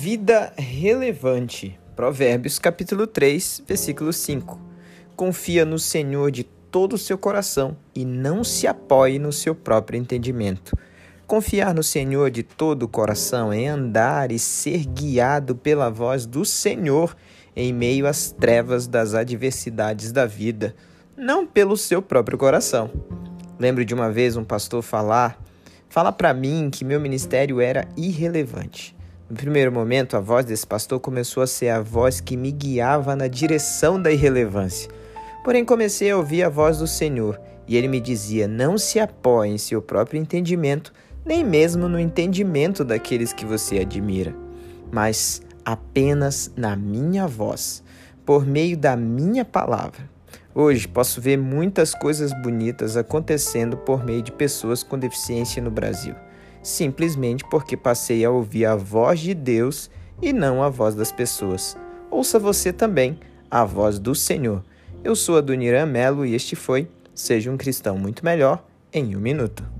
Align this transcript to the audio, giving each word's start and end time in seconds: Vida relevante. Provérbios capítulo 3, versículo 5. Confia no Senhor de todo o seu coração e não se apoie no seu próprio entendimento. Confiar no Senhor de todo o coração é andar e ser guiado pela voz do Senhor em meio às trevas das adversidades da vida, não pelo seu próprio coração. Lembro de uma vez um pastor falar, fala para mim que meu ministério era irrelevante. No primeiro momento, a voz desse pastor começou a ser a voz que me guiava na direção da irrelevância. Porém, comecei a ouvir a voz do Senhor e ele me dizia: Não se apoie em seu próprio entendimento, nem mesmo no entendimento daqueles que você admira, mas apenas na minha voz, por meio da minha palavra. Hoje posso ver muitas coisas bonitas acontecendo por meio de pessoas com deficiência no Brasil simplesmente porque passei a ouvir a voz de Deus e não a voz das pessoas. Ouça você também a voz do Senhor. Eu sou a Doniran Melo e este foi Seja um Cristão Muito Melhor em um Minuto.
Vida 0.00 0.52
relevante. 0.56 1.76
Provérbios 1.96 2.56
capítulo 2.60 3.04
3, 3.04 3.64
versículo 3.66 4.12
5. 4.12 4.60
Confia 5.16 5.64
no 5.64 5.76
Senhor 5.76 6.30
de 6.30 6.44
todo 6.44 6.92
o 6.92 6.98
seu 6.98 7.18
coração 7.18 7.76
e 7.92 8.04
não 8.04 8.44
se 8.44 8.68
apoie 8.68 9.18
no 9.18 9.32
seu 9.32 9.56
próprio 9.56 9.98
entendimento. 9.98 10.78
Confiar 11.26 11.74
no 11.74 11.82
Senhor 11.82 12.30
de 12.30 12.44
todo 12.44 12.84
o 12.84 12.88
coração 12.88 13.52
é 13.52 13.66
andar 13.66 14.30
e 14.30 14.38
ser 14.38 14.86
guiado 14.86 15.56
pela 15.56 15.90
voz 15.90 16.26
do 16.26 16.44
Senhor 16.44 17.16
em 17.56 17.72
meio 17.72 18.06
às 18.06 18.30
trevas 18.30 18.86
das 18.86 19.14
adversidades 19.14 20.12
da 20.12 20.26
vida, 20.26 20.76
não 21.16 21.44
pelo 21.44 21.76
seu 21.76 22.00
próprio 22.00 22.38
coração. 22.38 22.88
Lembro 23.58 23.84
de 23.84 23.94
uma 23.94 24.12
vez 24.12 24.36
um 24.36 24.44
pastor 24.44 24.80
falar, 24.80 25.42
fala 25.88 26.12
para 26.12 26.32
mim 26.32 26.70
que 26.70 26.84
meu 26.84 27.00
ministério 27.00 27.60
era 27.60 27.88
irrelevante. 27.96 28.96
No 29.28 29.36
primeiro 29.36 29.70
momento, 29.70 30.16
a 30.16 30.20
voz 30.20 30.46
desse 30.46 30.66
pastor 30.66 30.98
começou 31.00 31.42
a 31.42 31.46
ser 31.46 31.68
a 31.68 31.82
voz 31.82 32.18
que 32.18 32.34
me 32.34 32.50
guiava 32.50 33.14
na 33.14 33.28
direção 33.28 34.00
da 34.00 34.10
irrelevância. 34.10 34.90
Porém, 35.44 35.66
comecei 35.66 36.10
a 36.10 36.16
ouvir 36.16 36.42
a 36.42 36.48
voz 36.48 36.78
do 36.78 36.86
Senhor 36.86 37.38
e 37.66 37.76
ele 37.76 37.88
me 37.88 38.00
dizia: 38.00 38.48
Não 38.48 38.78
se 38.78 38.98
apoie 38.98 39.50
em 39.50 39.58
seu 39.58 39.82
próprio 39.82 40.18
entendimento, 40.18 40.94
nem 41.26 41.44
mesmo 41.44 41.90
no 41.90 42.00
entendimento 42.00 42.82
daqueles 42.82 43.34
que 43.34 43.44
você 43.44 43.80
admira, 43.80 44.34
mas 44.90 45.42
apenas 45.62 46.50
na 46.56 46.74
minha 46.74 47.26
voz, 47.26 47.84
por 48.24 48.46
meio 48.46 48.78
da 48.78 48.96
minha 48.96 49.44
palavra. 49.44 50.08
Hoje 50.54 50.88
posso 50.88 51.20
ver 51.20 51.36
muitas 51.36 51.94
coisas 51.94 52.32
bonitas 52.42 52.96
acontecendo 52.96 53.76
por 53.76 54.02
meio 54.02 54.22
de 54.22 54.32
pessoas 54.32 54.82
com 54.82 54.98
deficiência 54.98 55.62
no 55.62 55.70
Brasil 55.70 56.14
simplesmente 56.62 57.44
porque 57.50 57.76
passei 57.76 58.24
a 58.24 58.30
ouvir 58.30 58.66
a 58.66 58.76
voz 58.76 59.20
de 59.20 59.34
Deus 59.34 59.90
e 60.20 60.32
não 60.32 60.62
a 60.62 60.68
voz 60.68 60.94
das 60.94 61.12
pessoas. 61.12 61.76
Ouça 62.10 62.38
você 62.38 62.72
também 62.72 63.18
a 63.50 63.64
voz 63.64 63.98
do 63.98 64.14
Senhor. 64.14 64.62
Eu 65.04 65.14
sou 65.14 65.36
a 65.36 65.40
Doniran 65.40 65.86
Melo 65.86 66.26
e 66.26 66.34
este 66.34 66.56
foi 66.56 66.88
Seja 67.14 67.50
um 67.50 67.56
Cristão 67.56 67.98
Muito 67.98 68.24
Melhor 68.24 68.64
em 68.92 69.16
um 69.16 69.20
Minuto. 69.20 69.77